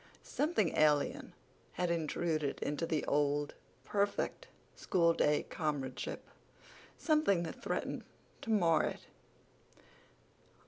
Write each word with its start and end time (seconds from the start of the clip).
Something 0.23 0.75
alien 0.75 1.33
had 1.73 1.91
intruded 1.91 2.59
into 2.63 2.87
the 2.87 3.05
old, 3.05 3.53
perfect, 3.85 4.47
school 4.75 5.13
day 5.13 5.43
comradeship—something 5.43 7.43
that 7.43 7.61
threatened 7.61 8.03
to 8.41 8.49
mar 8.49 8.83
it. 8.85 9.05